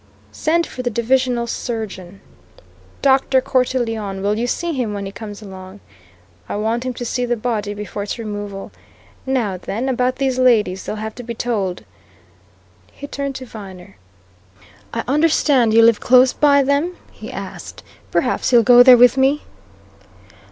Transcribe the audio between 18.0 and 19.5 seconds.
"Perhaps you'll go there with me?"